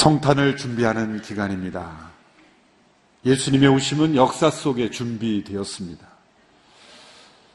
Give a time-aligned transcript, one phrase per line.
[0.00, 2.08] 성탄을 준비하는 기간입니다.
[3.26, 6.06] 예수님의 오심은 역사 속에 준비되었습니다.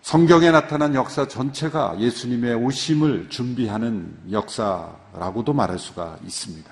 [0.04, 6.72] 성경에 나타난 역사 전체가 예수님의 오심을 준비하는 역사라고도 말할 수가 있습니다.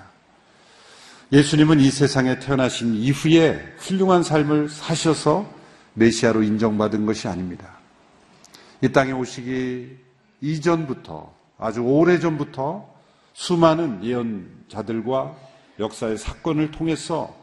[1.32, 5.50] 예수님은 이 세상에 태어나신 이후에 훌륭한 삶을 사셔서
[5.94, 7.78] 메시아로 인정받은 것이 아닙니다.
[8.80, 9.88] 이 땅에 오시기
[10.40, 12.94] 이전부터 아주 오래전부터
[13.32, 15.43] 수많은 예언자들과
[15.78, 17.34] 역사의 사건을 통해서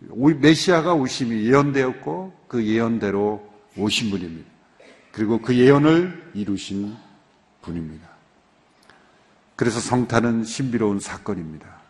[0.00, 4.50] 메시아가 오심이 예언되었고 그 예언대로 오신 분입니다.
[5.12, 6.96] 그리고 그 예언을 이루신
[7.62, 8.08] 분입니다.
[9.56, 11.80] 그래서 성탄은 신비로운 사건입니다.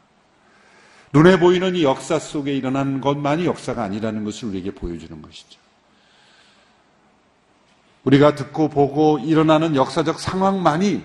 [1.13, 5.59] 눈에 보이는 이 역사 속에 일어난 것만이 역사가 아니라는 것을 우리에게 보여주는 것이죠.
[8.04, 11.04] 우리가 듣고 보고 일어나는 역사적 상황만이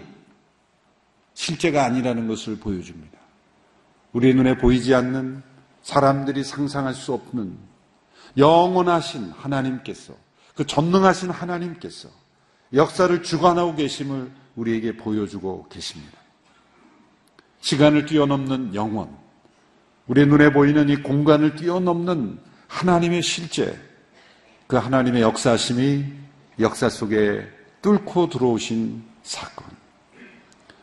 [1.33, 3.14] 실제가 아니라는 것을 보여줍니다.
[4.15, 5.43] 우리의 눈에 보이지 않는
[5.81, 7.57] 사람들이 상상할 수 없는
[8.37, 10.13] 영원하신 하나님께서
[10.55, 12.07] 그 전능하신 하나님께서
[12.73, 16.17] 역사를 주관하고 계심을 우리에게 보여주고 계십니다.
[17.59, 19.09] 시간을 뛰어넘는 영원,
[20.07, 23.77] 우리 눈에 보이는 이 공간을 뛰어넘는 하나님의 실제,
[24.65, 26.05] 그 하나님의 역사심이
[26.59, 27.45] 역사 속에
[27.81, 29.67] 뚫고 들어오신 사건,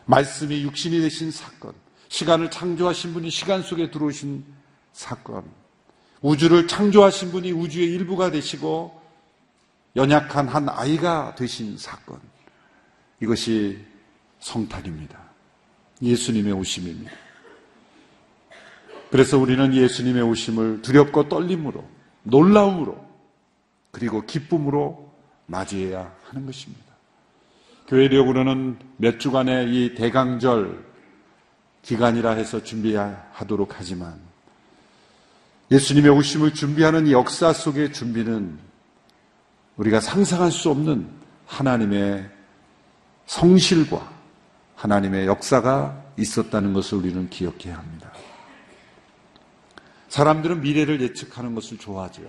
[0.05, 1.82] 말씀이 육신이 되신 사건,
[2.13, 4.45] 시간을 창조하신 분이 시간 속에 들어오신
[4.91, 5.43] 사건,
[6.21, 9.01] 우주를 창조하신 분이 우주의 일부가 되시고
[9.95, 12.19] 연약한 한 아이가 되신 사건.
[13.19, 13.83] 이것이
[14.39, 15.17] 성탄입니다.
[16.03, 17.11] 예수님의 오심입니다.
[19.09, 21.83] 그래서 우리는 예수님의 오심을 두렵고 떨림으로,
[22.21, 23.03] 놀라움으로,
[23.89, 25.11] 그리고 기쁨으로
[25.47, 26.93] 맞이해야 하는 것입니다.
[27.87, 30.92] 교회력으로는 몇 주간의 이 대강절
[31.83, 34.19] 기간이라 해서 준비하도록 하지만
[35.71, 38.57] 예수님의 오심을 준비하는 역사 속의 준비는
[39.77, 41.07] 우리가 상상할 수 없는
[41.45, 42.29] 하나님의
[43.25, 44.11] 성실과
[44.75, 48.11] 하나님의 역사가 있었다는 것을 우리는 기억해야 합니다.
[50.09, 52.21] 사람들은 미래를 예측하는 것을 좋아하죠.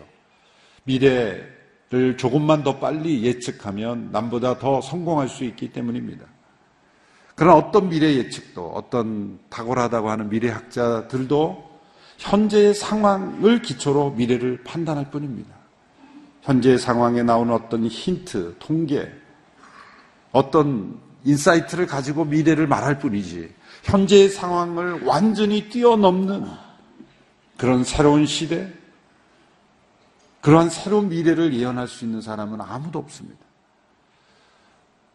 [0.85, 6.25] 미래를 조금만 더 빨리 예측하면 남보다 더 성공할 수 있기 때문입니다.
[7.35, 11.75] 그러나 어떤 미래 예측도 어떤 탁월하다고 하는 미래학자들도
[12.19, 15.53] 현재의 상황을 기초로 미래를 판단할 뿐입니다.
[16.43, 19.11] 현재 상황에 나오는 어떤 힌트, 통계,
[20.31, 23.53] 어떤 insight를 가지고 미래를 말할 뿐이지
[23.83, 26.47] 현재의 상황을 완전히 뛰어넘는
[27.57, 28.73] 그런 새로운 시대,
[30.41, 33.44] 그러한 새로운 미래를 예언할 수 있는 사람은 아무도 없습니다.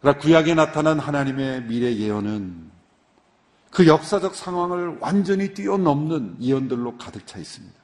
[0.02, 2.70] 그러나 구약에 나타난 하나님의 미래 예언은
[3.72, 7.78] 그 역사적 상황을 완전히 뛰어넘는 예언들로 가득 차 있습니다.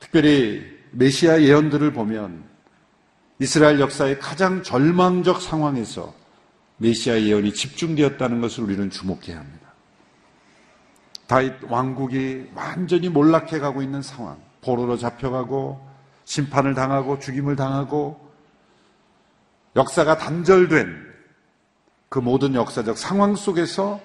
[0.00, 0.62] 특별히
[0.92, 2.44] 메시아 예언들을 보면
[3.38, 6.14] 이스라엘 역사의 가장 절망적 상황에서
[6.78, 9.64] 메시아 예언이 집중되었다는 것을 우리는 주목해야 합니다.
[11.26, 15.80] 다윗 왕국이 완전히 몰락해 가고 있는 상황, 포로로 잡혀가고
[16.24, 18.23] 심판을 당하고 죽임을 당하고
[19.76, 21.04] 역사가 단절된
[22.08, 24.00] 그 모든 역사적 상황 속에서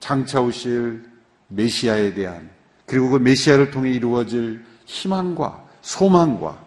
[0.00, 1.04] 장차 오실
[1.48, 2.50] 메시아에 대한
[2.86, 6.64] 그리고 그 메시아를 통해 이루어질 희망과 소망과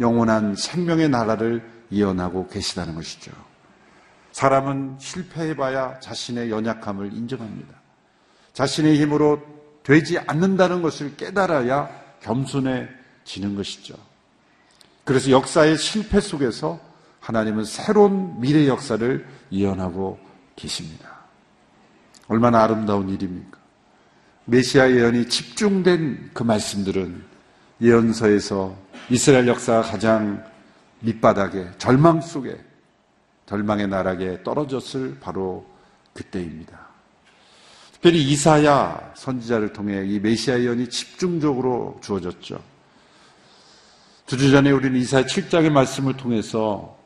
[0.00, 3.32] 영원한 생명의 나라를 이어나고 계시다는 것이죠.
[4.32, 7.74] 사람은 실패해봐야 자신의 연약함을 인정합니다.
[8.52, 9.42] 자신의 힘으로
[9.82, 11.88] 되지 않는다는 것을 깨달아야
[12.20, 13.94] 겸손해지는 것이죠.
[15.04, 16.80] 그래서 역사의 실패 속에서
[17.24, 20.18] 하나님은 새로운 미래 역사를 이어나고
[20.56, 21.20] 계십니다.
[22.28, 23.58] 얼마나 아름다운 일입니까?
[24.44, 27.24] 메시아 예언이 집중된 그 말씀들은
[27.80, 28.76] 예언서에서
[29.08, 30.44] 이스라엘 역사가 가장
[31.00, 32.62] 밑바닥에 절망 속에
[33.46, 35.64] 절망의 나락에 떨어졌을 바로
[36.12, 36.78] 그때입니다.
[37.92, 42.60] 특별히 이사야 선지자를 통해 이 메시아 예언이 집중적으로 주어졌죠.
[44.26, 47.02] 두 주 전에 우리는 이사야 7장의 말씀을 통해서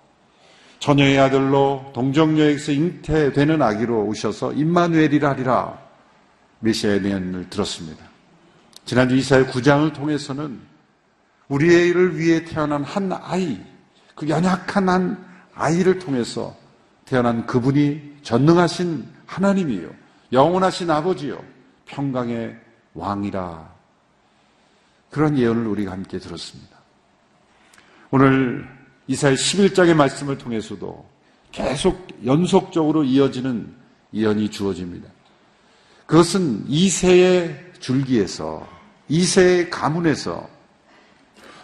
[0.78, 5.78] 처녀의 아들로 동정녀에게서 잉태되는 아기로 오셔서 임마누엘이라 하리라
[6.60, 8.04] 메시아의 내연을 들었습니다.
[8.84, 10.60] 지난주 이사의 9장을 통해서는
[11.48, 13.60] 우리의 일을 위해 태어난 한 아이,
[14.14, 16.56] 그 연약한 한 아이를 통해서
[17.04, 19.90] 태어난 그분이 전능하신 하나님이요.
[20.32, 21.42] 영원하신 아버지요.
[21.86, 22.56] 평강의
[22.94, 23.72] 왕이라.
[25.10, 26.76] 그런 예언을 우리가 함께 들었습니다.
[28.10, 28.77] 오늘
[29.08, 31.04] 이사의 11장의 말씀을 통해서도
[31.50, 33.74] 계속 연속적으로 이어지는
[34.12, 35.08] 예언이 주어집니다.
[36.06, 38.66] 그것은 이세의 줄기에서
[39.08, 40.48] 이세의 가문에서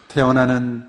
[0.08, 0.88] 태어나는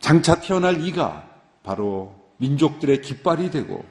[0.00, 1.28] 장차 태어날 이가
[1.62, 3.84] 바로 민족들의 깃발이 되고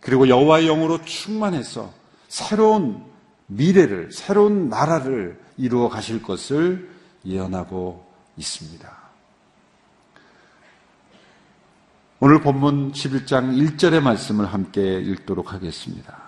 [0.00, 1.92] 그리고 여호와의 영으로 충만해서
[2.28, 3.04] 새로운
[3.46, 6.90] 미래를 새로운 나라를 이루어 가실 것을
[7.24, 8.04] 예언하고
[8.36, 9.01] 있습니다.
[12.24, 16.22] 오늘 본문 11장 1절의 말씀을 함께 읽도록 하겠습니다.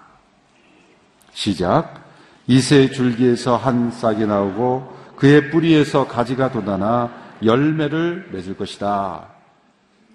[1.33, 2.05] 시작.
[2.49, 7.13] 이세 줄기에서 한 싹이 나오고 그의 뿌리에서 가지가 돋아나
[7.45, 9.29] 열매를 맺을 것이다.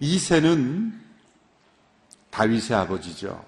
[0.02, 1.00] 이세는
[2.30, 3.42] 다윗의 아버지죠.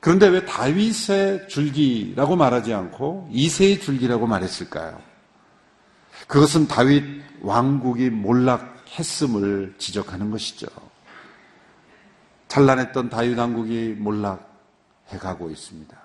[0.00, 5.00] 그런데 왜 다윗의 줄기라고 말하지 않고 이세의 줄기라고 말했을까요?
[6.26, 7.04] 그것은 다윗
[7.40, 10.66] 왕국이 몰락 했음을 지적하는 것이죠.
[12.48, 15.96] 찬란했던 다윗 왕국이 몰락해 가고 있습니다.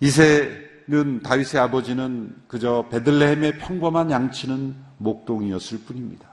[0.00, 6.28] 이세는 다윗의 아버지는 그저 베들레헴의 평범한 양치는 목동이었을 뿐입니다.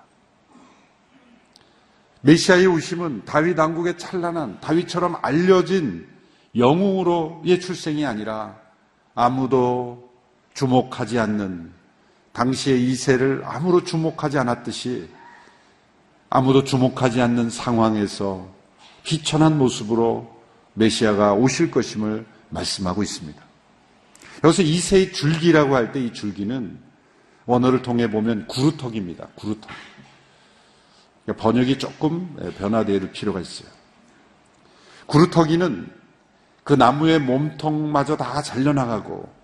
[2.21, 6.07] 메시아의 우심은 다윗 왕국의 찬란한 다윗처럼 알려진
[6.55, 8.57] 영웅으로의 출생이 아니라
[9.15, 10.11] 아무도
[10.53, 11.80] 주목하지 않는
[12.33, 15.09] 당시의 이세를 아무로 주목하지 않았듯이
[16.29, 18.47] 아무도 주목하지 않는 상황에서
[19.03, 20.41] 비천한 모습으로
[20.73, 23.41] 메시아가 오실 것임을 말씀하고 있습니다.
[24.43, 26.79] 여기서 이세의 줄기라고 할 때 이 줄기는
[27.45, 29.27] 원어를 통해 보면 구루턱입니다.
[29.35, 29.69] 구루턱.
[31.25, 33.69] 그러니까 번역이 조금 변화될 필요가 있어요.
[35.07, 35.91] 구루터기는
[36.63, 39.40] 그 나무의 몸통마저 다 잘려나가고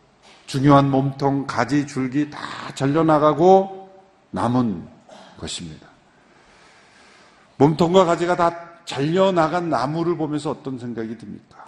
[0.48, 2.40] 중요한 몸통, 가지, 줄기 다
[2.74, 3.92] 잘려나가고
[4.32, 4.88] 남은
[5.40, 5.88] 것입니다.
[7.58, 11.66] 몸통과 가지가 다 잘려나간 나무를 보면서 어떤 생각이 듭니까?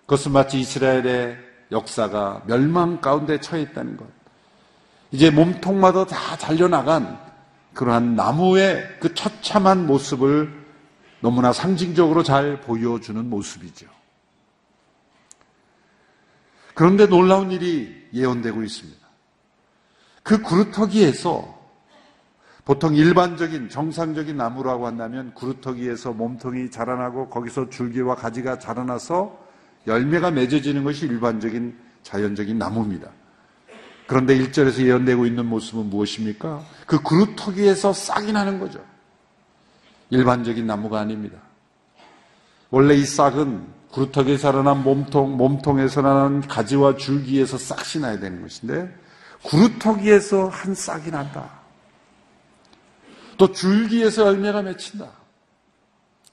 [0.00, 1.38] 그것은 마치 이스라엘의
[1.70, 4.06] 역사가 멸망 가운데 처해 있다는 것.
[5.12, 7.18] 이제 몸통마다 다 잘려나간
[7.74, 10.52] 그러한 나무의 그 처참한 모습을
[11.20, 13.86] 너무나 상징적으로 잘 보여주는 모습이죠.
[16.76, 19.00] 그런데 놀라운 일이 예언되고 있습니다.
[20.22, 21.56] 그 구루터기에서
[22.66, 29.42] 보통 일반적인 정상적인 나무라고 한다면 구루터기에서 몸통이 자라나고 거기서 줄기와 가지가 자라나서
[29.86, 33.08] 열매가 맺어지는 것이 일반적인 자연적인 나무입니다.
[34.06, 36.62] 그런데 1절에서 예언되고 있는 모습은 무엇입니까?
[36.86, 38.84] 그 그루터기에서 싹이 나는 거죠.
[40.10, 41.38] 일반적인 나무가 아닙니다.
[42.68, 48.94] 원래 이 싹은 그루터기에 자라난 몸통, 몸통에서 나는 가지와 줄기에서 싹이 나야 되는 것인데
[49.48, 51.48] 그루터기에서 한 싹이 난다.
[53.38, 55.08] 또 줄기에서 열매가 맺힌다.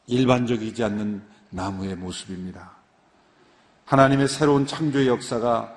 [0.07, 2.71] 일반적이지 않는 나무의 모습입니다.
[3.86, 5.74] 하나님의 새로운 창조의 역사가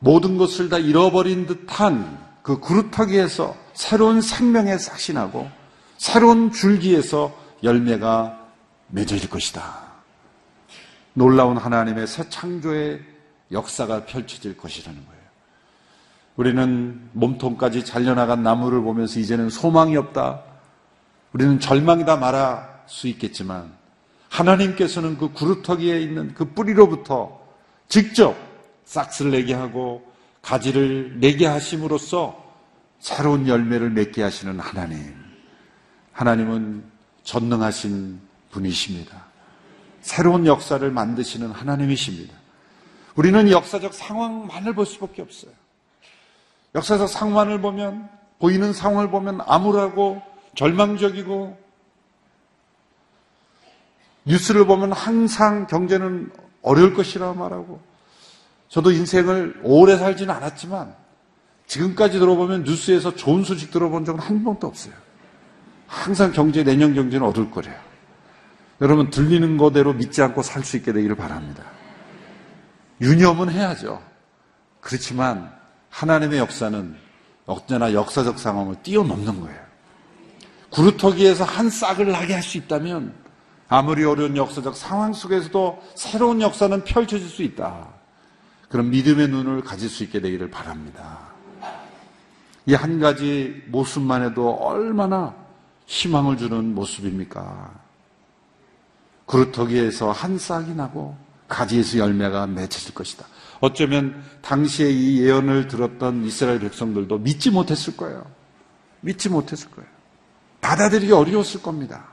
[0.00, 5.48] 모든 것을 다 잃어버린 듯한 그 구루터기에서 새로운 생명의 싹이 나고
[5.96, 8.48] 새로운 줄기에서 열매가
[8.88, 9.87] 맺어질 것이다.
[11.18, 13.02] 놀라운 하나님의 새 창조의
[13.50, 15.18] 역사가 펼쳐질 것이라는 거예요.
[16.36, 20.42] 우리는 몸통까지 잘려나간 나무를 보면서 이제는 소망이 없다.
[21.32, 23.72] 우리는 절망이다 말할 수 있겠지만
[24.28, 27.40] 하나님께서는 그 구루터기에 있는 그 뿌리로부터
[27.88, 28.36] 직접
[28.84, 30.06] 싹스를 내게 하고
[30.42, 32.44] 가지를 내게 하심으로써
[33.00, 35.14] 새로운 열매를 맺게 하시는 하나님.
[36.12, 36.84] 하나님은
[37.24, 39.27] 전능하신 분이십니다.
[40.08, 42.34] 새로운 역사를 만드시는 하나님이십니다.
[43.14, 45.52] 우리는 역사적 상황만을 볼 수밖에 없어요.
[46.74, 50.22] 역사적 상황을 보면, 보이는 상황을 보면 암울하고
[50.56, 51.58] 절망적이고,
[54.24, 57.78] 뉴스를 보면 항상 경제는 어려울 것이라 말하고,
[58.68, 60.94] 저도 인생을 오래 살지는 않았지만
[61.66, 64.94] 지금까지 들어보면 뉴스에서 좋은 소식 들어본 적은 한 번도 없어요.
[65.86, 67.87] 항상 경제, 내년 경제는 어둘 거래요.
[68.80, 71.64] 여러분, 들리는 거대로 믿지 않고 살 수 있게 되기를 바랍니다.
[73.00, 74.02] 유념은 해야죠.
[74.80, 75.52] 그렇지만
[75.90, 76.96] 하나님의 역사는
[77.46, 79.60] 언제나 역사적 상황을 뛰어넘는 거예요.
[80.70, 83.14] 구루터기에서 한 싹을 나게 할 수 있다면
[83.68, 87.88] 아무리 어려운 역사적 상황 속에서도 새로운 역사는 펼쳐질 수 있다.
[88.68, 91.18] 그런 믿음의 눈을 가질 수 있게 되기를 바랍니다.
[92.66, 95.34] 이 한 가지 모습만 해도 얼마나
[95.86, 97.72] 희망을 주는 모습입니까?
[99.28, 101.16] 그루터기에서 한 싹이 나고
[101.46, 103.26] 가지에서 열매가 맺혀질 것이다.
[103.60, 108.24] 어쩌면 당시에 이 예언을 들었던 이스라엘 백성들도 믿지 못했을 거예요.
[109.00, 109.88] 믿지 못했을 거예요.
[110.60, 112.08] 받아들이기 어려웠을 겁니다.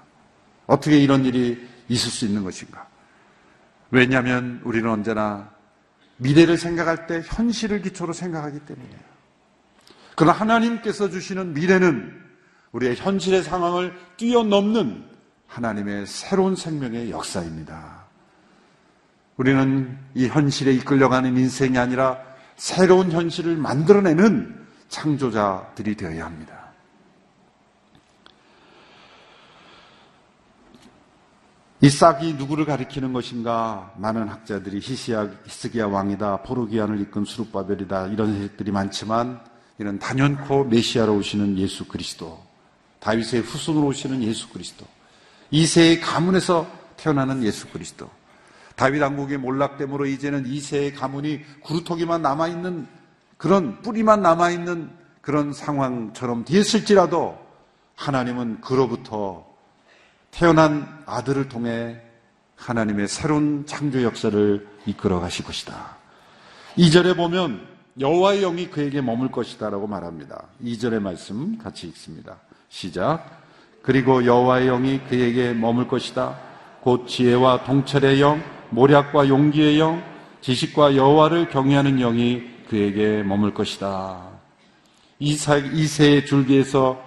[0.67, 2.87] 어떻게 이런 일이 있을 수 있는 것인가?
[3.91, 5.49] 왜냐하면 우리는 언제나
[6.17, 8.99] 미래를 생각할 때 현실을 기초로 생각하기 때문이에요.
[10.15, 12.23] 그러나 하나님께서 주시는 미래는
[12.71, 15.14] 우리의 현실의 상황을 뛰어넘는
[15.47, 18.05] 하나님의 새로운 생명의 역사입니다.
[19.37, 22.19] 우리는 이 현실에 이끌려가는 인생이 아니라
[22.55, 26.65] 새로운 현실을 만들어내는 창조자들이 되어야 합니다.
[31.81, 33.93] 이 싹이 누구를 가리키는 것인가?
[33.97, 39.41] 많은 학자들이 히시야, 히스기야 왕이다, 포르기안을 이끈 수룹바벨이다, 이런 해석들이 많지만
[39.79, 42.41] 이는 단연코 메시아로 오시는 예수 그리스도,
[43.01, 44.87] 다윗의 후손으로 오시는 예수 그리스도,
[45.55, 48.09] 이세의 가문에서 태어나는 예수 그리스도,
[48.75, 52.87] 다윗 왕국의 몰락됨으로 이제는 이세의 가문이 구루토기만 남아 있는
[53.37, 54.89] 그런 뿌리만 남아 있는
[55.21, 57.39] 그런 상황처럼 됐을지라도
[57.95, 59.45] 하나님은 그로부터
[60.29, 62.01] 태어난 아들을 통해
[62.57, 65.95] 하나님의 새로운 창조 역사를 이끌어 가실 것이다.
[66.77, 67.65] 2절에 보면
[67.97, 70.47] 여호와의 영이 그에게 머물 것이다라고 말합니다.
[70.61, 72.39] 2절의 말씀 같이 읽습니다.
[72.67, 73.44] 시작.
[73.85, 76.39] 그리고 여호와의 영이 그에게 머물 것이다.
[76.81, 80.03] 곧 지혜와 통찰의 영, 모략과 용기의 영,
[80.41, 84.21] 지식과 여호와를 경외하는 영이 그에게 머물 것이다.
[85.19, 86.99] 이사, 이세의 줄기에서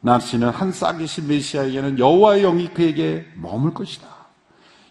[0.00, 4.08] 낚시는 한 싹이신 메시아에게는 여호와의 영이 그에게 머물 것이다.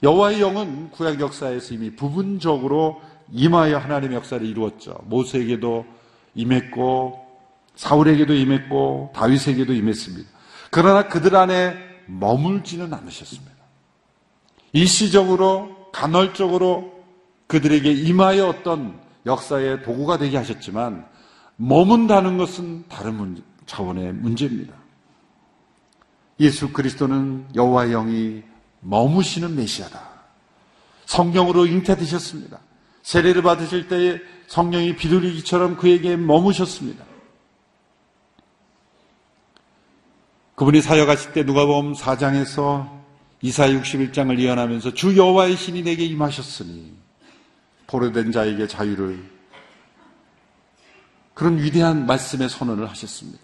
[0.03, 3.01] 여호와의 영은 구약 역사에서 이미 부분적으로
[3.34, 4.98] 임하여 하나님의 역사를 이루었죠.
[5.05, 5.86] 모세에게도
[6.36, 7.19] 임했고
[7.75, 10.37] 사울에게도 임했고 다윗에게도 임했습니다.
[10.77, 13.51] 그러나 그들 안에 머물지는 않으셨습니다.
[14.74, 17.03] 일시적으로 간헐적으로
[17.48, 21.07] 그들에게 임하여 어떤 역사의 도구가 되게 하셨지만
[21.55, 24.75] 머문다는 것은 다른 차원의 문제입니다.
[26.41, 28.43] 예수 그리스도는 여호와의 영이
[28.81, 30.00] 머무시는 메시아다.
[31.07, 32.60] 성령으로 잉태되셨습니다.
[33.01, 37.06] 세례를 받으실 때에 성령이 비둘기처럼 그에게 머무셨습니다.
[40.57, 42.89] 그분이 사역하실 때 누가 보면 4장에서
[43.43, 46.93] 이사 61장을 예언하면서 주 여호와의 신이 내게 임하셨으니
[47.85, 49.23] 포로된 자에게 자유를
[51.35, 53.39] 그런 위대한 말씀의 선언을 하셨습니다.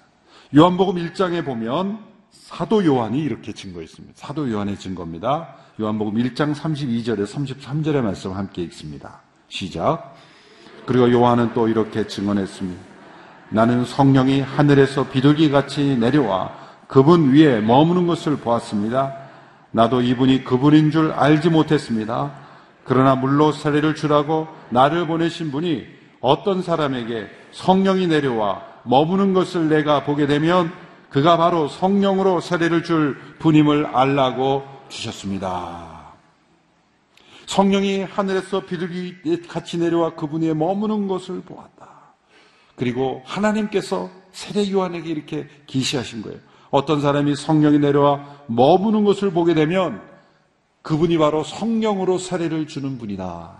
[0.55, 1.99] 요한복음 1장에 보면
[2.31, 4.15] 사도 요한이 이렇게 증거했습니다.
[4.15, 5.53] 사도 요한의 증거입니다.
[5.79, 9.21] 요한복음 1장 32절에 33절의 말씀 함께 읽습니다.
[9.49, 10.15] 시작.
[10.87, 12.81] 그리고 요한은 또 이렇게 증언했습니다.
[13.49, 16.62] 나는 성령이 하늘에서 비둘기 같이 내려와
[16.93, 19.15] 그분 위에 머무는 것을 보았습니다.
[19.71, 22.31] 나도 이분이 그분인 줄 알지 못했습니다.
[22.83, 25.87] 그러나 물로 세례를 주라고 나를 보내신 분이
[26.21, 30.71] 어떤 사람에게 성령이 내려와 머무는 것을 내가 보게 되면
[31.09, 36.13] 그가 바로 성령으로 세례를 줄 분임을 알라고 주셨습니다.
[37.47, 41.89] 성령이 하늘에서 비둘기 같이 내려와 그분의 머무는 것을 보았다.
[42.75, 46.52] 그리고 하나님께서 세례 요한에게 이렇게 기시하신 거예요.
[46.73, 50.01] 어떤 사람이 성령이 내려와 머무는 것을 보게 되면
[50.81, 53.59] 그분이 바로 성령으로 세례를 주는 분이다.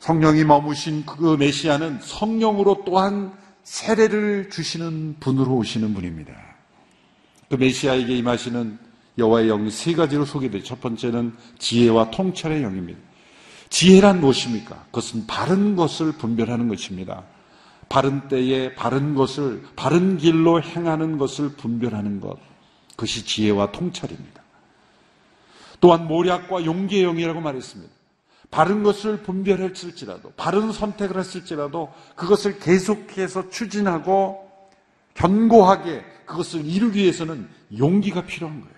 [0.00, 6.32] 성령이 머무신 그 메시아는 성령으로 또한 세례를 주시는 분으로 오시는 분입니다.
[7.48, 8.76] 그 메시아에게 임하시는
[9.18, 10.64] 여호와의 영이 세 가지로 소개되죠.
[10.64, 12.98] 첫 번째는 지혜와 통찰의 영입니다.
[13.68, 14.86] 지혜란 무엇입니까?
[14.86, 17.22] 그것은 바른 것을 분별하는 것입니다.
[17.90, 22.38] 바른 때에 바른 것을 바른 길로 행하는 것을 분별하는 것.
[22.90, 24.42] 그것이 지혜와 통찰입니다.
[25.80, 27.92] 또한 모략과 용기의 영이라고 말했습니다.
[28.50, 34.48] 바른 것을 분별했을지라도, 바른 선택을 했을지라도 그것을 계속해서 추진하고
[35.14, 38.74] 견고하게 그것을 이루기 위해서는 용기가 필요한 거예요.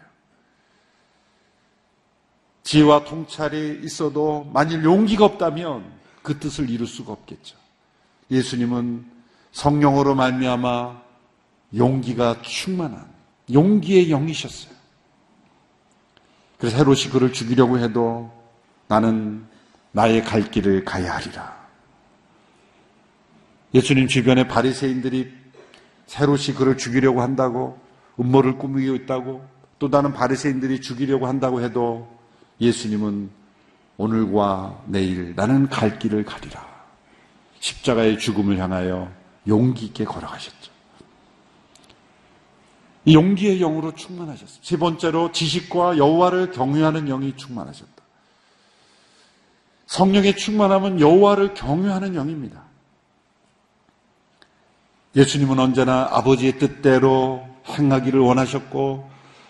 [2.63, 5.85] 지혜와 통찰이 있어도 만일 용기가 없다면
[6.23, 7.62] 그 뜻을 이룰 수가 없겠죠.
[8.31, 9.05] 예수님은
[9.53, 11.03] 성령으로 말미암아
[11.77, 13.07] 용기가 충만한
[13.53, 14.73] 용기의 영이셨어요.
[16.59, 18.31] 그래서 헤롯이 그를 죽이려고 해도
[18.89, 19.45] 나는
[19.93, 21.63] 나의 갈 길을 가야 하리라.
[23.75, 25.33] 예수님 주변에 바리새인들이
[26.07, 27.79] 새로시 그를 죽이려고 한다고
[28.21, 29.47] 음모를 꾸미고 있다고
[29.79, 32.09] 또 다른 바리새인들이 죽이려고 한다고 해도
[32.61, 33.31] 예수님은
[33.97, 36.72] 오늘과 내일 나는 갈 길을 가리라.
[37.63, 39.11] 십자가의 죽음을 향하여
[39.47, 40.73] 용기 있게 걸어가셨죠.
[43.05, 44.61] 이 용기의 영으로 충만하셨습니다.
[44.63, 47.93] 세 번째로 지식과 여호와를 경외하는 영이 충만하셨다.
[49.87, 52.65] 성령의 충만함은 여호와를 경외하는 영입니다.
[55.15, 59.09] 예수님은 언제나 아버지의 뜻대로 행하기를 원하셨고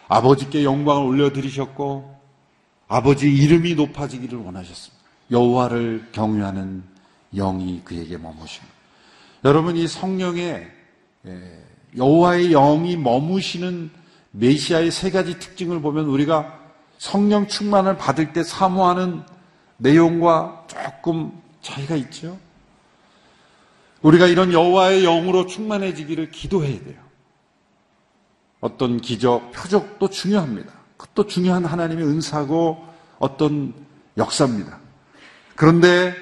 [0.09, 2.21] 아버지께 영광을 올려드리셨고
[2.89, 5.03] 아버지 이름이 높아지기를 원하셨습니다.
[5.31, 6.92] 여호와를 경유하는
[7.35, 8.75] 영이 그에게 머무십니다.
[9.45, 10.71] 여러분 이 성령의
[11.27, 11.65] 예,
[11.97, 13.91] 여호와의 영이 머무시는
[14.33, 16.61] 메시아의 세 가지 특징을 보면 우리가
[16.99, 19.23] 성령 충만을 받을 때 사모하는
[19.77, 22.39] 내용과 조금 차이가 있죠.
[24.03, 27.03] 우리가 이런 여호와의 영으로 충만해지기를 기도해야 돼요.
[28.61, 30.73] 어떤 기적, 표적도 중요합니다.
[30.97, 32.85] 그것도 중요한 하나님의 은사고
[33.19, 33.75] 어떤
[34.17, 34.79] 역사입니다.
[35.57, 36.15] 그런데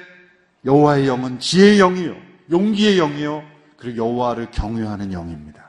[0.64, 2.16] 여호와의 영은 지혜의 영이요,
[2.50, 3.42] 용기의 영이요,
[3.76, 5.64] 그리고 여호와를 경외하는 영입니다.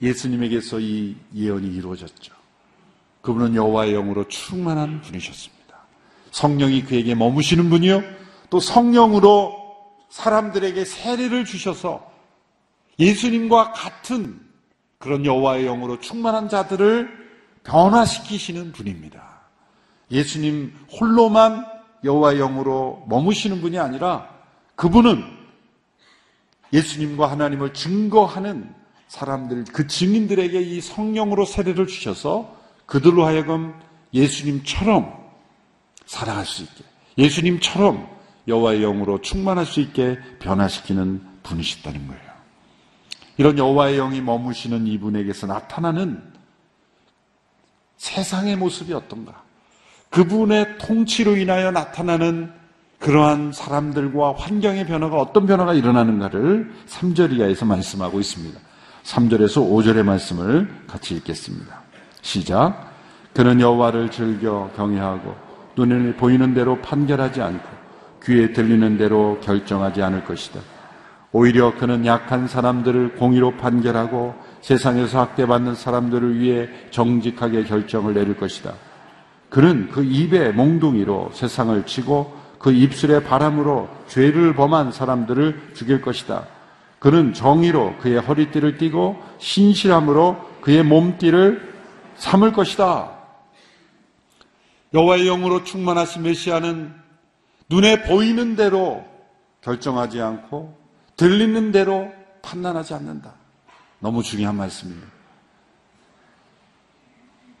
[0.00, 2.32] 예수님에게서 이 예언이 이루어졌죠.
[3.20, 5.62] 그분은 여호와의 영으로 충만한 분이셨습니다.
[6.30, 8.02] 성령이 그에게 머무시는 분이요,
[8.50, 9.60] 또 성령으로
[10.10, 12.12] 사람들에게 세례를 주셔서
[12.98, 14.40] 예수님과 같은
[14.98, 17.22] 그런 여호와의 영으로 충만한 자들을
[17.64, 19.40] 변화시키시는 분입니다.
[20.10, 21.71] 예수님 홀로만
[22.04, 24.28] 여호와의 영으로 머무시는 분이 아니라
[24.74, 25.24] 그분은
[26.72, 28.74] 예수님과 하나님을 증거하는
[29.08, 32.56] 사람들, 그 증인들에게 이 성령으로 세례를 주셔서
[32.86, 33.74] 그들로 하여금
[34.14, 35.12] 예수님처럼
[36.06, 36.82] 살아갈 수 있게,
[37.18, 38.08] 예수님처럼
[38.48, 42.32] 여호와의 영으로 충만할 수 있게 변화시키는 분이시다는 거예요.
[43.36, 46.32] 이런 여호와의 영이 머무시는 이분에게서 나타나는
[47.98, 49.41] 세상의 모습이 어떤가?
[50.12, 52.52] 그분의 통치로 인하여 나타나는
[52.98, 58.60] 그러한 사람들과 환경의 변화가 어떤 변화가 일어나는가를 3절 이하에서 말씀하고 있습니다.
[59.02, 61.80] 3절에서 5절의 말씀을 같이 읽겠습니다.
[62.20, 62.92] 시작.
[63.34, 65.34] 그는 여호와를 즐겨 경외하고
[65.76, 67.68] 눈에 보이는 대로 판결하지 않고
[68.24, 70.60] 귀에 들리는 대로 결정하지 않을 것이다.
[71.32, 78.74] 오히려 그는 약한 사람들을 공의로 판결하고 세상에서 학대받는 사람들을 위해 정직하게 결정을 내릴 것이다.
[79.52, 86.46] 그는 그 입에 몽둥이로 세상을 치고 그 입술의 바람으로 죄를 범한 사람들을 죽일 것이다.
[86.98, 91.70] 그는 정의로 그의 허리띠를 띠고 신실함으로 그의 몸띠를
[92.16, 93.10] 삼을 것이다.
[94.94, 96.94] 여호와의 영으로 충만하신 메시아는
[97.68, 99.04] 눈에 보이는 대로
[99.60, 100.78] 결정하지 않고
[101.18, 102.10] 들리는 대로
[102.40, 103.34] 판단하지 않는다.
[103.98, 105.21] 너무 중요한 말씀입니다.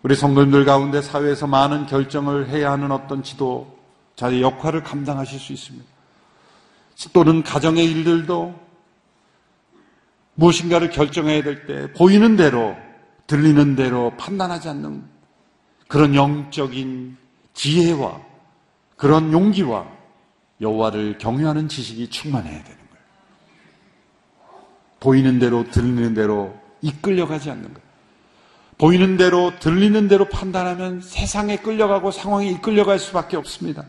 [0.02, 5.86] 우리 성도님들 가운데 사회에서 많은 결정을 해야 하는 어떤 지도자의 역할을 감당하실 수 있습니다.
[7.12, 8.54] 또는 가정의 일들도
[10.34, 12.76] 무엇인가를 결정해야 될 때 보이는 대로
[13.26, 15.04] 들리는 대로 판단하지 않는
[15.88, 17.16] 그런 영적인
[17.54, 18.20] 지혜와
[18.96, 19.86] 그런 용기와
[20.60, 23.04] 여호와를 경외하는 지식이 충만해야 되는 거예요.
[25.00, 27.91] 보이는 대로 들리는 대로 이끌려가지 않는 거예요.
[28.82, 33.84] 보이는 대로 들리는 대로 판단하면 세상에 끌려가고 상황에 이끌려갈 수밖에 없습니다.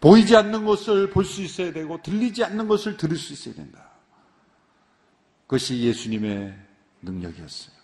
[0.00, 3.80] 보이지 않는 것을 볼 수 있어야 되고 들리지 않는 것을 들을 수 있어야 된다.
[5.48, 6.54] 그것이 예수님의
[7.02, 7.74] 능력이었어요.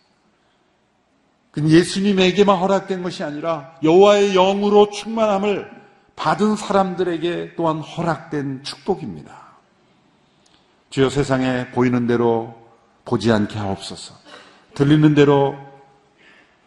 [1.51, 5.69] 그 예수님에게만 허락된 것이 아니라 여호와의 영으로 충만함을
[6.15, 9.57] 받은 사람들에게 또한 허락된 축복입니다.
[10.91, 12.55] 주여 세상에 보이는 대로
[13.05, 14.15] 보지 않게 하옵소서.
[14.75, 15.66] 들리는 대로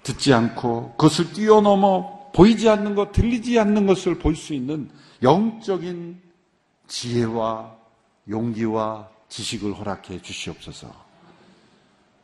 [0.03, 4.89] 듣지 않고 그것을 뛰어넘어 보이지 않는 것, 들리지 않는 것을 볼 수 있는
[5.21, 6.21] 영적인
[6.87, 7.75] 지혜와
[8.29, 10.93] 용기와 지식을 허락해 주시옵소서.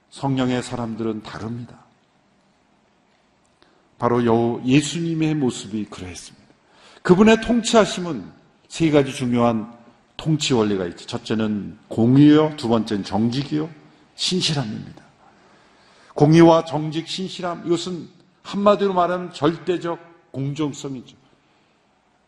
[0.10, 1.86] 성령의 사람들은 다릅니다.
[3.98, 6.46] 바로 여 예수님의 모습이 그러했습니다.
[7.02, 8.32] 그분의 통치하심은
[8.68, 9.74] 세 가지 중요한
[10.18, 11.06] 통치 원리가 있죠.
[11.06, 13.70] 첫째는 공의요, 두 번째는 정직이요,
[14.16, 15.05] 신실함입니다.
[16.16, 18.10] 공의와 정직, 신실함, 이것은
[18.42, 21.16] 한마디로 말하면 절대적 공정성이죠.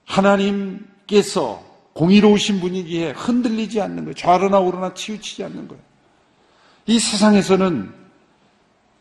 [0.05, 4.13] 하나님께서 공의로우신 분이기에 흔들리지 않는 거예요.
[4.13, 5.81] 좌로나 우로나 치우치지 않는 거예요.
[6.85, 7.93] 이 세상에서는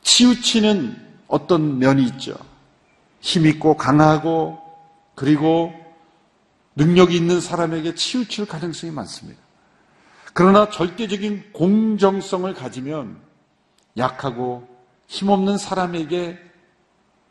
[0.03, 0.96] 치우치는
[1.29, 2.37] 어떤 면이 있죠.
[3.20, 4.59] 힘있고 강하고
[5.14, 5.72] 그리고
[6.77, 9.40] 능력이 있는 사람에게 치우칠 가능성이 많습니다.
[10.33, 13.16] 그러나 절대적인 공정성을 가지면
[13.96, 14.75] 약하고
[15.08, 16.38] 힘없는 사람에게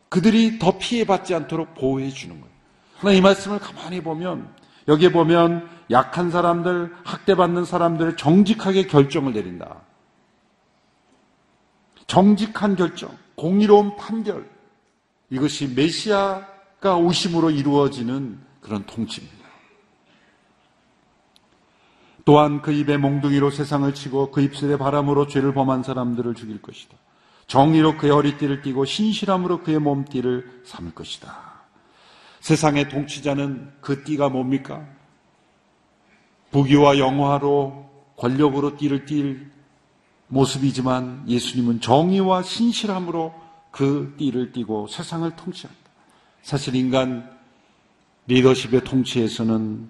[0.10, 2.56] 그들이 더 피해받지 않도록 보호해 주는 거예요.
[3.00, 4.54] 그러나 이 말씀을 가만히 보면
[4.88, 9.82] 여기에 보면 약한 사람들, 학대받는 사람들을 정직하게 결정을 내린다.
[12.08, 14.48] 정직한 결정, 공의로운 판결,
[15.30, 19.36] 이것이 메시아가 오심으로 이루어지는 그런 통치입니다.
[22.26, 26.98] 또한 그 입에 몽둥이로 세상을 치고 그 입술의 바람으로 죄를 범한 사람들을 죽일 것이다.
[27.48, 31.56] 정의로 그의 허리띠를 띠고 신실함으로 그의 몸띠를 삼을 것이다.
[32.40, 34.86] 세상의 통치자는 그 띠가 뭡니까?
[36.52, 39.46] 부귀와 영화로 권력으로 띠를 띌
[40.28, 43.34] 모습이지만 예수님은 정의와 신실함으로
[43.72, 45.80] 그 띠를 띠고 세상을 통치한다.
[46.42, 47.30] 사실 인간
[48.28, 49.90] 리더십의 통치에서는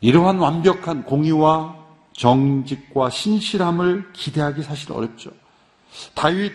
[0.00, 1.76] 이러한 완벽한 공의와
[2.12, 5.30] 정직과 신실함을 기대하기 사실 어렵죠.
[6.14, 6.52] 다윗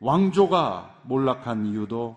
[0.00, 2.16] 왕조가 몰락한 이유도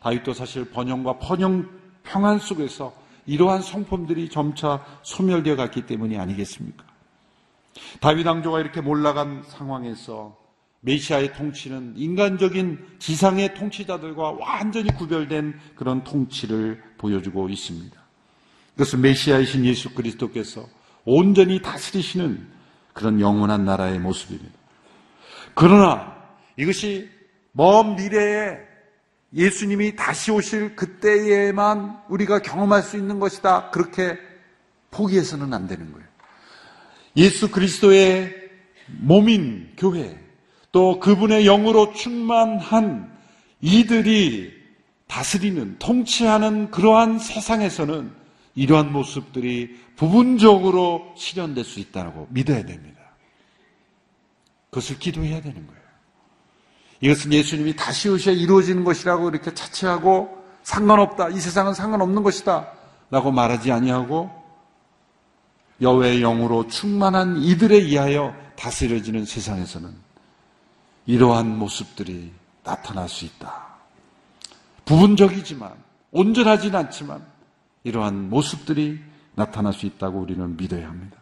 [0.00, 1.68] 다윗도 사실 번영과 번영
[2.02, 2.92] 평안 속에서
[3.26, 6.84] 이러한 성품들이 점차 소멸되어 갔기 때문이 아니겠습니까?
[8.00, 10.36] 다윗 왕조가 이렇게 몰락한 상황에서
[10.80, 18.02] 메시아의 통치는 인간적인 지상의 통치자들과 완전히 구별된 그런 통치를 보여주고 있습니다.
[18.72, 20.66] 그것은 메시아이신 예수 그리스도께서
[21.04, 22.48] 온전히 다스리시는
[22.92, 24.52] 그런 영원한 나라의 모습입니다.
[25.54, 26.21] 그러나
[26.56, 27.08] 이것이
[27.52, 28.58] 먼 미래에
[29.34, 33.70] 예수님이 다시 오실 그때에만 우리가 경험할 수 있는 것이다.
[33.70, 34.18] 그렇게
[34.90, 36.06] 포기해서는 안 되는 거예요.
[37.16, 38.34] 예수 그리스도의
[38.86, 40.18] 몸인 교회,
[40.70, 43.10] 또 그분의 영으로 충만한
[43.60, 44.52] 이들이
[45.06, 48.12] 다스리는, 통치하는 그러한 세상에서는
[48.54, 53.00] 이러한 모습들이 부분적으로 실현될 수 있다고 믿어야 됩니다.
[54.70, 55.81] 그것을 기도해야 되는 거예요.
[57.02, 61.30] 이것은 예수님이 다시 오셔야 이루어지는 것이라고 이렇게 차치하고 상관없다.
[61.30, 62.68] 이 세상은 상관없는 것이다.
[63.10, 64.30] 라고 말하지 아니하고
[65.80, 69.92] 여호의 영으로 충만한 이들에 의하여 다스려지는 세상에서는
[71.06, 73.66] 이러한 모습들이 나타날 수 있다.
[74.84, 75.72] 부분적이지만
[76.12, 77.26] 온전하지는 않지만
[77.82, 79.00] 이러한 모습들이
[79.34, 81.16] 나타날 수 있다고 우리는 믿어야 합니다.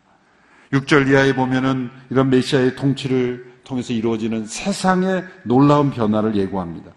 [0.73, 6.93] 6절 이하에 보면은 이런 메시아의 통치를 통해서 이루어지는 세상의 놀라운 변화를 예고합니다.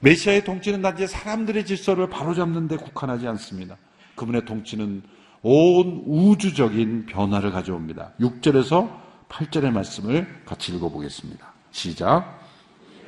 [0.00, 3.76] 메시아의 통치는 단지 사람들의 질서를 바로잡는 데 국한하지 않습니다.
[4.16, 5.02] 그분의 통치는
[5.42, 8.12] 온 우주적인 변화를 가져옵니다.
[8.20, 8.90] 6절에서
[9.28, 11.52] 8절의 말씀을 같이 읽어보겠습니다.
[11.70, 12.40] 시작.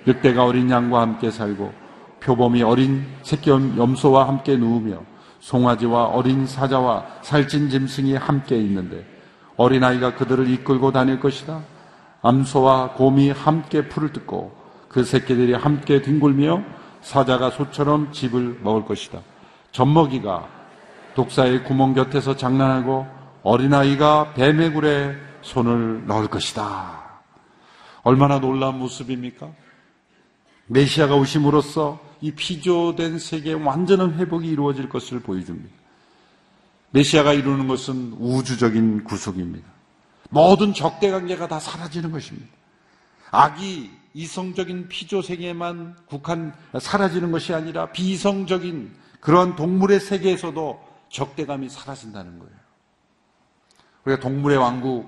[0.07, 1.73] 늑대가 어린 양과 함께 살고
[2.21, 5.03] 표범이 어린 새끼 염소와 함께 누우며
[5.41, 9.07] 송아지와 어린 사자와 살찐 짐승이 함께 있는데
[9.57, 11.63] 어린아이가 그들을 이끌고 다닐 것이다.
[12.27, 14.53] 암소와 곰이 함께 풀을 뜯고
[14.89, 16.63] 그 새끼들이 함께 뒹굴며
[17.03, 19.21] 사자가 소처럼 집을 먹을 것이다.
[19.71, 20.49] 젖먹이가
[21.15, 23.07] 독사의 구멍 곁에서 장난하고
[23.43, 27.05] 어린아이가 뱀의 굴에 손을 넣을 것이다.
[28.03, 29.49] 얼마나 놀라운 모습입니까?
[30.67, 35.75] 메시아가 오심으로써 이 피조된 세계의 완전한 회복이 이루어질 것을 보여줍니다.
[36.91, 39.76] 메시아가 이루는 것은 우주적인 구속입니다.
[40.31, 42.49] 모든 적대 관계가 다 사라지는 것입니다.
[43.31, 52.55] 악이 이성적인 피조 세계에만 국한 사라지는 것이 아니라 비이성적인 그런 동물의 세계에서도 적대감이 사라진다는 거예요.
[54.05, 55.07] 우리가 동물의 왕국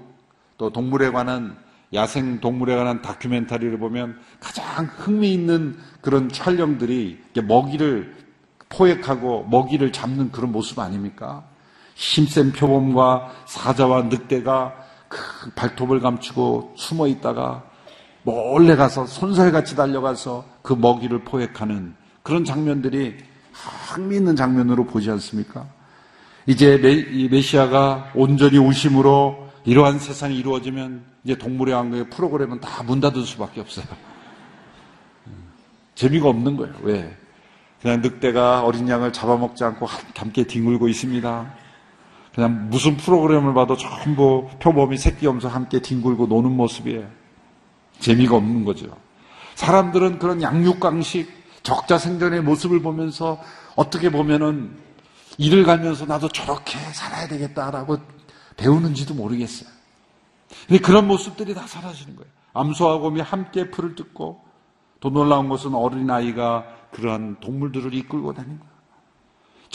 [0.58, 1.56] 또 동물에 관한
[1.94, 8.14] 야생 동물에 관한 다큐멘터리를 보면 가장 흥미있는 그런 촬영들이 먹이를
[8.68, 11.44] 포획하고 먹이를 잡는 그런 모습 아닙니까?
[11.94, 14.74] 힘센 표범과 사자와 늑대가
[15.48, 17.64] 그 발톱을 감추고 숨어 있다가
[18.22, 23.16] 몰래 가서 손살같이 달려가서 그 먹이를 포획하는 그런 장면들이
[23.52, 25.66] 흥미있는 장면으로 보지 않습니까?
[26.46, 33.22] 이제 메, 메시아가 온전히 오심으로 이러한 세상이 이루어지면 이제 동물의 왕국의 프로그램은 다 문 닫을
[33.22, 33.86] 수밖에 없어요.
[35.94, 36.74] 재미가 없는 거예요.
[36.82, 37.16] 왜?
[37.82, 41.54] 그냥 늑대가 어린 양을 잡아먹지 않고 함께 뒹굴고 있습니다.
[42.38, 47.04] 그냥 무슨 프로그램을 봐도 전부 표범이 새끼 염소 함께 뒹굴고 노는 모습이에요.
[47.98, 48.86] 재미가 없는 거죠.
[49.56, 51.28] 사람들은 그런 양육강식,
[51.64, 53.42] 적자 생존의 모습을 보면서
[53.74, 54.70] 어떻게 보면은
[55.36, 57.98] 일을 가면서 나도 저렇게 살아야 되겠다라고
[58.56, 59.68] 배우는지도 모르겠어요.
[60.68, 62.30] 근데 그런 모습들이 다 사라지는 거예요.
[62.52, 64.44] 암소와 곰이 함께 풀을 뜯고
[65.00, 68.77] 더 놀라운 것은 어린아이가 그러한 동물들을 이끌고 다니는 거예요.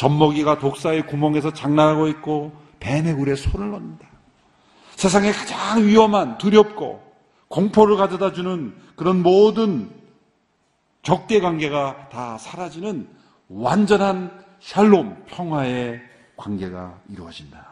[0.03, 4.05] 젖먹이가 독사의 구멍에서 장난하고 있고 뱀의 굴에 손을 넣는다.
[4.97, 7.01] 세상에 가장 위험한 두렵고
[7.47, 9.89] 공포를 가져다 주는 그런 모든
[11.03, 13.07] 적대 관계가 다 사라지는
[13.47, 16.01] 완전한 샬롬 평화의
[16.35, 17.65] 관계가 이루어진다.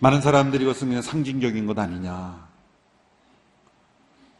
[0.00, 2.48] 많은 사람들이 이것은 그냥 상징적인 것 아니냐.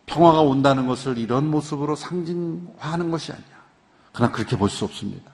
[0.06, 3.57] 평화가 온다는 것을 이런 모습으로 상징화하는 것이 아니야.
[4.12, 5.32] 그러나 그렇게 볼 수 없습니다.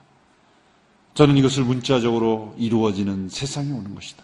[1.13, 4.23] 저는 이것을 문자적으로 이루어지는 세상이 오는 것이다.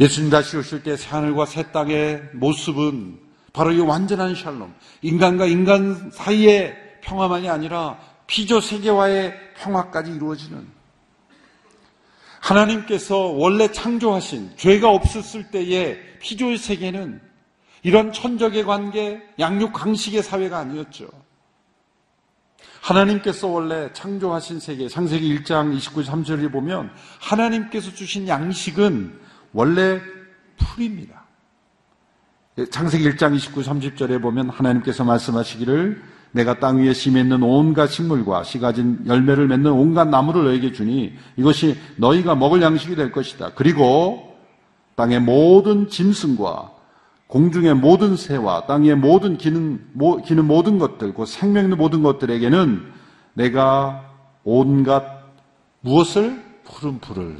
[0.00, 3.18] 예수님 다시 오실 때 새하늘과 새 땅의 모습은
[3.52, 10.68] 바로 이 완전한 샬롬, 인간과 인간 사이의 평화만이 아니라 피조 세계와의 평화까지 이루어지는
[12.40, 17.20] 하나님께서 원래 창조하신 죄가 없었을 때의 피조 세계는
[17.82, 21.08] 이런 천적의 관계, 양육 강식의 사회가 아니었죠.
[22.80, 29.18] 하나님께서 원래 창조하신 세계, 창세기 1장 29, 3절에 보면 하나님께서 주신 양식은
[29.52, 30.00] 원래
[30.56, 31.24] 풀입니다.
[32.70, 38.58] 창세기 1장 29, 30절에 보면 하나님께서 말씀하시기를 내가 땅 위에 씨 맺는 온갖 식물과 씨
[38.58, 43.52] 가진 열매를 맺는 온갖 나무를 너에게 주니 이것이 너희가 먹을 양식이 될 것이다.
[43.54, 44.36] 그리고
[44.96, 46.77] 땅의 모든 짐승과
[47.28, 49.86] 공중의 모든 새와 땅의 모든 기는,
[50.24, 52.92] 기는 모든 것들, 그 생명 있는 모든 것들에게는
[53.34, 54.12] 내가
[54.44, 55.04] 온갖
[55.80, 56.42] 무엇을?
[56.64, 57.38] 푸른 풀을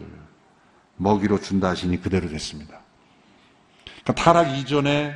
[0.96, 2.81] 먹이로 준다 하시니 그대로 됐습니다.
[4.03, 5.14] 그러니까 타락 이전에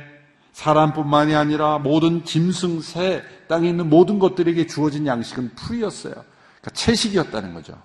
[0.53, 6.13] 사람뿐만이 아니라 모든 짐승, 새, 땅에 있는 모든 것들에게 주어진 양식은 풀이었어요.
[6.13, 7.79] 그러니까 채식이었다는 거죠.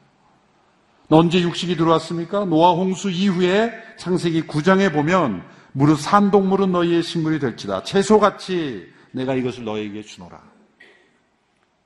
[1.10, 2.44] 언제 육식이 들어왔습니까?
[2.44, 7.82] 노아 홍수 이후에 창세기 9장에 보면 무릇 산동물은 너희의 식물이 될지다.
[7.84, 10.42] 채소같이 내가 이것을 너희에게 주노라.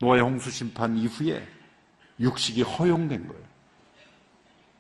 [0.01, 1.47] 노아의 홍수 심판 이후에
[2.21, 3.42] 육식이 허용된 거예요.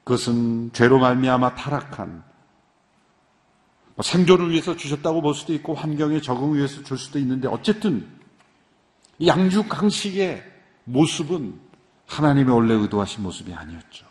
[0.04, 2.24] 그것은 죄로 말미암아 타락한
[3.94, 8.08] 뭐 생존을 위해서 주셨다고 볼 수도 있고 환경에 적응을 위해서 줄 수도 있는데 어쨌든
[9.24, 10.42] 양육 강식의
[10.84, 11.60] 모습은
[12.06, 14.06] 하나님의 원래 의도하신 모습이 아니었죠.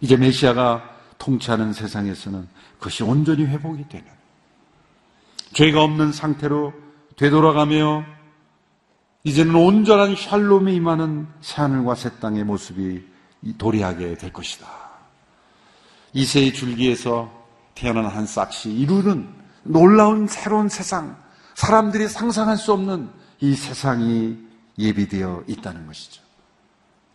[0.00, 2.48] 이제 메시아가 통치하는 세상에서는
[2.80, 4.06] 그것이 온전히 회복이 되는
[5.52, 6.72] 죄가 없는 상태로
[7.16, 8.04] 되돌아가며
[9.22, 13.04] 이제는 온전한 샬롬이 임하는 새하늘과 새 땅의 모습이
[13.58, 14.66] 도래하게 될 것이다.
[16.14, 17.30] 이세의 줄기에서
[17.74, 19.28] 태어난 한 싹시 이루는
[19.62, 21.16] 놀라운 새로운 세상,
[21.54, 24.38] 사람들이 상상할 수 없는 이 세상이
[24.78, 26.22] 예비되어 있다는 것이죠.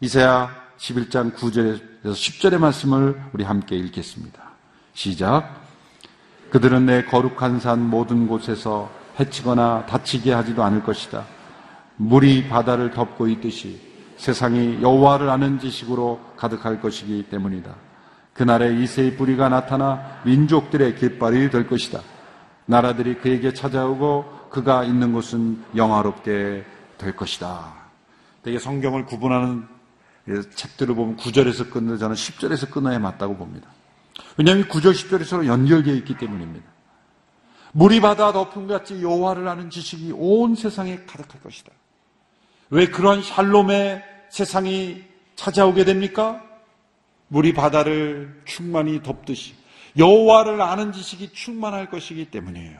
[0.01, 4.45] 이사야 11장 9절에서 10절의 말씀을 우리 함께 읽겠습니다.
[4.96, 5.62] 시작.
[6.50, 11.26] 그들은 내 거룩한 산 모든 곳에서 해치거나 다치게 하지도 않을 것이다.
[11.98, 13.80] 물이 바다를 덮고 있듯이
[14.18, 17.76] 세상이 여호와를 아는 지식으로 가득할 것이기 때문이다.
[18.34, 22.02] 그날에 이세의 뿌리가 나타나 민족들의 깃발이 될 것이다.
[22.66, 26.66] 나라들이 그에게 찾아오고 그가 있는 곳은 영화롭게
[26.98, 27.74] 될 것이다.
[28.44, 29.68] 되게 성경을 구분하는
[30.56, 33.75] 책들을 보면 9절에서 끊는 저는 10절에서 끊어야 맞다고 봅니다.
[34.38, 36.65] 왜냐하면 9절, 10절이 서로 연결되어 있기 때문입니다.
[37.73, 41.71] 물이 바다 덮음 같이 여호와를 아는 지식이 온 세상에 가득할 것이다.
[42.69, 45.04] 왜 그러한 샬롬의 세상이
[45.36, 46.41] 찾아오게 됩니까?
[47.28, 49.56] 물이 바다를 충만히 덮듯이
[49.97, 52.80] 여호와를 아는 지식이 충만할 것이기 때문이에요.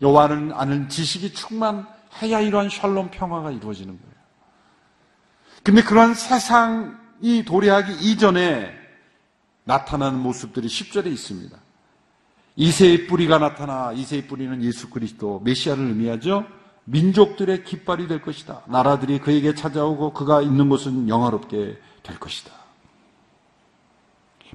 [0.00, 4.14] 여호와를 아는 지식이 충만해야 이러한 샬롬 평화가 이루어지는 거예요.
[5.62, 8.77] 근데 그러한 세상이 도래하기 이전에
[9.68, 11.56] 나타나는 모습들이 10절에 있습니다.
[12.56, 16.46] 이세의 뿌리가 나타나 이세의 뿌리는 예수 그리스도 메시아를 의미하죠.
[16.84, 18.62] 민족들의 깃발이 될 것이다.
[18.66, 22.50] 나라들이 그에게 찾아오고 그가 있는 곳은 영화롭게 될 것이다.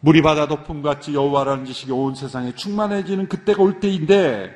[0.01, 4.51] 물이 바다 덮음같이 여호와라는 지식이 온 세상에 충만해지는 그때가 올 때인데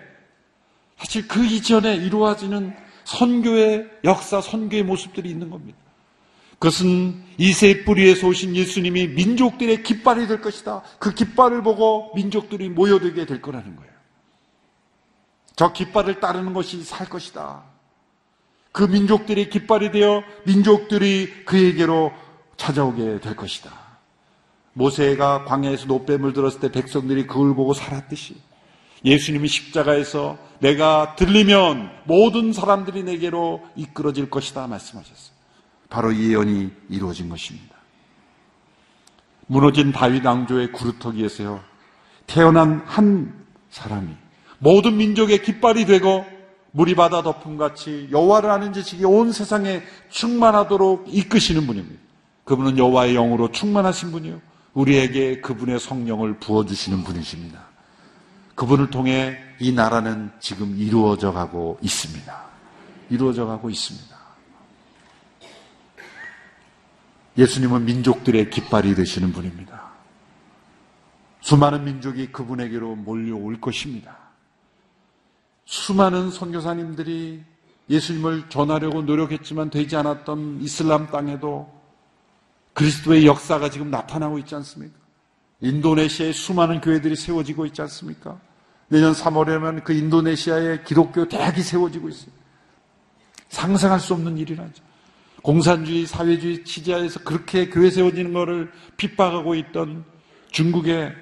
[0.98, 5.78] 사실 그 이전에 이루어지는 선교의 역사, 선교의 모습들이 있는 겁니다.
[6.60, 10.82] 그것은 이세 뿌리에서 오신 예수님이 민족들의 깃발이 될 것이다.
[10.98, 13.92] 그 깃발을 보고 민족들이 모여들게 될 거라는 거예요.
[15.56, 17.64] 저 깃발을 따르는 것이 살 것이다.
[18.72, 22.12] 그 민족들의 깃발이 되어 민족들이 그에게로
[22.58, 23.72] 찾아오게 될 것이다.
[24.74, 28.36] 모세가 광야에서 노뱀을 들었을 때 백성들이 그걸 보고 살았듯이
[29.04, 35.37] 예수님이 십자가에서 내가 들리면 모든 사람들이 내게로 이끌어질 것이다 말씀하셨어요.
[35.90, 37.76] 바로 이 예언이 이루어진 것입니다.
[39.48, 41.62] 무너진 다윗 왕조의 구루터기에서요.
[42.26, 43.34] 태어난 한
[43.70, 44.10] 사람이
[44.60, 46.26] 모든 민족의 깃발이 되고
[46.72, 52.02] 물이 바다 덮음같이 여호와를 아는 지식이 온 세상에 충만하도록 이끄시는 분입니다.
[52.44, 54.42] 그분은 여호와의 영으로 충만하신 분이요.
[54.74, 57.66] 우리에게 그분의 성령을 부어주시는 분이십니다.
[58.56, 62.46] 그분을 통해 이 나라는 지금 이루어져 가고 있습니다.
[63.10, 64.17] 이루어져 가고 있습니다.
[67.38, 69.88] 예수님은 민족들의 깃발이 되시는 분입니다.
[71.42, 74.18] 수많은 민족이 그분에게로 몰려올 것입니다.
[75.66, 77.44] 수많은 선교사님들이
[77.90, 81.72] 예수님을 전하려고 노력했지만 되지 않았던 이슬람 땅에도
[82.74, 84.96] 그리스도의 역사가 지금 나타나고 있지 않습니까?
[85.62, 88.40] 인도네시아에 수많은 교회들이 세워지고 있지 않습니까?
[88.90, 92.32] 내년 3월에면 그 인도네시아에 기독교 대학이 세워지고 있어요.
[93.50, 94.87] 상상할 수 없는 일이라죠.
[95.48, 100.04] 공산주의, 사회주의 치자에서 그렇게 교회 세워지는 것을 핍박하고 있던
[100.52, 101.14] 중국에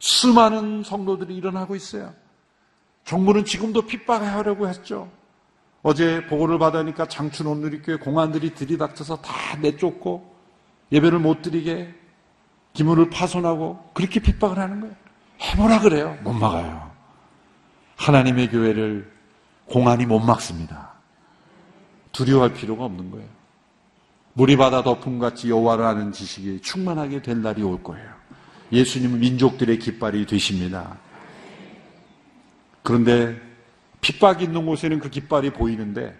[0.00, 2.12] 수많은 성도들이 일어나고 있어요.
[3.04, 5.08] 정부는 지금도 핍박하려고 했죠.
[5.82, 10.34] 어제 보고를 받으니까 장춘 온누리교회 공안들이 들이닥쳐서 다 내쫓고
[10.90, 11.94] 예배를 못 드리게
[12.72, 14.96] 기물을 파손하고 그렇게 핍박을 하는 거예요.
[15.40, 16.18] 해보라 그래요.
[16.24, 16.90] 못 막아요.
[17.98, 19.12] 하나님의 교회를
[19.66, 20.94] 공안이 못 막습니다.
[22.10, 23.43] 두려워할 필요가 없는 거예요.
[24.34, 28.08] 물이 바다 덮음같이 여호와를 아는 지식이 충만하게 될 날이 올 거예요.
[28.72, 30.98] 예수님은 민족들의 깃발이 되십니다.
[32.82, 33.40] 그런데
[34.00, 36.18] 핍박이 있는 곳에는 그 깃발이 보이는데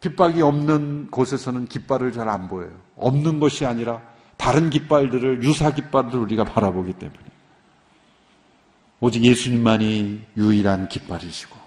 [0.00, 2.70] 핍박이 없는 곳에서는 깃발을 잘 안 보여요.
[2.96, 4.00] 없는 것이 아니라
[4.36, 7.18] 다른 깃발들을 유사 깃발을 우리가 바라보기 때문에
[9.00, 11.58] 오직 예수님만이 유일한 깃발이시고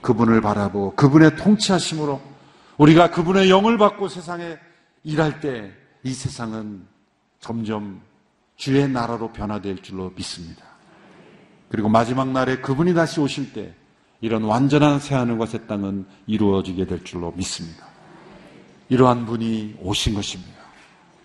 [0.00, 2.20] 그분을 바라보고 그분의 통치하심으로
[2.78, 4.58] 우리가 그분의 영을 받고 세상에
[5.04, 6.86] 일할 때 이 세상은
[7.40, 8.00] 점점
[8.56, 10.62] 주의 나라로 변화될 줄로 믿습니다.
[11.70, 13.74] 그리고 마지막 날에 그분이 다시 오실 때
[14.20, 17.86] 이런 완전한 새하늘과 새 땅은 이루어지게 될 줄로 믿습니다.
[18.90, 20.52] 이러한 분이 오신 것입니다.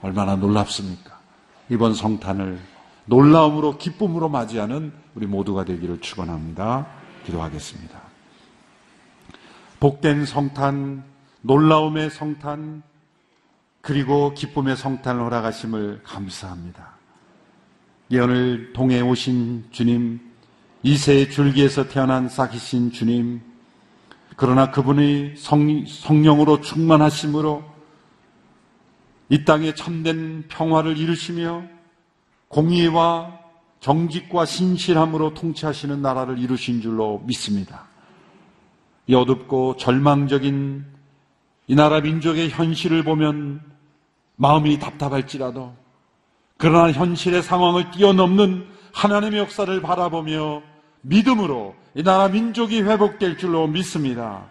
[0.02, 1.20] 얼마나 놀랍습니까?
[1.70, 2.58] 이번 성탄을
[3.06, 6.88] 놀라움으로 기쁨으로 맞이하는 우리 모두가 되기를 축원합니다.
[7.26, 8.00] 기도하겠습니다.
[9.80, 11.04] 복된 성탄,
[11.42, 12.84] 놀라움의 성탄,
[13.82, 16.96] 그리고 기쁨의 성탄을 허락하심을 감사합니다.
[18.12, 20.20] 예언을 통해 오신 주님,
[20.84, 23.42] 이세의 줄기에서 태어난 싹이신 주님,
[24.36, 27.64] 그러나 그분의 성, 성령으로 충만하심으로
[29.30, 31.64] 이 땅에 참된 평화를 이루시며
[32.48, 33.38] 공의와
[33.80, 37.86] 정직과 신실함으로 통치하시는 나라를 이루신 줄로 믿습니다.
[39.08, 40.86] 이 어둡고 절망적인
[41.70, 43.62] 이 나라 민족의 현실을 보면
[44.38, 45.76] 마음이 답답할지라도
[46.58, 50.64] 그러나 현실의 상황을 뛰어넘는 하나님의 역사를 바라보며
[51.02, 54.48] 믿음으로 이 나라 민족이 회복될 줄로 믿습니다.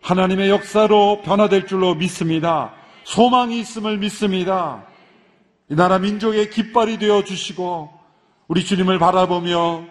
[0.00, 2.72] 하나님의 역사로 변화될 줄로 믿습니다.
[3.04, 4.86] 소망이 있음을 믿습니다.
[5.68, 7.92] 이 나라 민족의 깃발이 되어 주시고
[8.48, 9.84] 우리 주님을 바라보며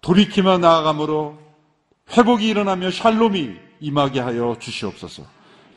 [0.00, 1.38] 돌이키며 나아감으로
[2.16, 5.39] 회복이 일어나며 샬롬이 임하게 하여 주시옵소서.